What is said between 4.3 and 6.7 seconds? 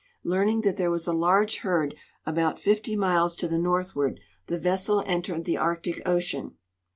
the vessel entered the Arctic ocean.